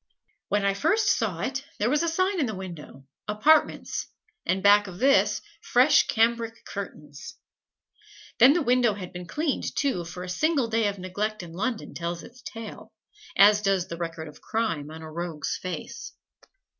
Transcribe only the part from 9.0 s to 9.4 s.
been